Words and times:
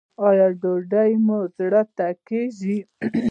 ایا 0.27 0.47
ډوډۍ 0.61 1.11
مو 1.25 1.39
زړه 1.57 1.81
ته 1.95 2.07
کیږي؟ 2.27 2.77